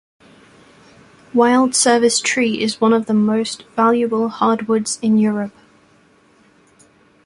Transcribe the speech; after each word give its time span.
Wild 1.31 1.75
service 1.75 2.19
tree 2.19 2.59
is 2.59 2.81
one 2.81 2.91
of 2.91 3.05
the 3.05 3.13
most 3.13 3.65
valuable 3.75 4.29
hardwoods 4.29 4.97
in 5.03 5.19
Europe. 5.19 5.53